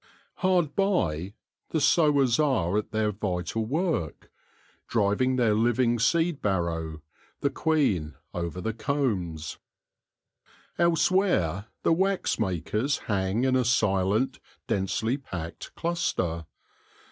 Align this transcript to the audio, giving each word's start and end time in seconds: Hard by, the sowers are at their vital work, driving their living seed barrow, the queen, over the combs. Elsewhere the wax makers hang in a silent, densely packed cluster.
Hard 0.37 0.75
by, 0.75 1.35
the 1.69 1.79
sowers 1.79 2.39
are 2.39 2.75
at 2.75 2.89
their 2.89 3.11
vital 3.11 3.63
work, 3.67 4.31
driving 4.87 5.35
their 5.35 5.53
living 5.53 5.99
seed 5.99 6.41
barrow, 6.41 7.03
the 7.41 7.51
queen, 7.51 8.15
over 8.33 8.59
the 8.61 8.73
combs. 8.73 9.59
Elsewhere 10.79 11.67
the 11.83 11.93
wax 11.93 12.39
makers 12.39 12.97
hang 13.05 13.43
in 13.43 13.55
a 13.55 13.63
silent, 13.63 14.39
densely 14.65 15.17
packed 15.17 15.71
cluster. 15.75 16.47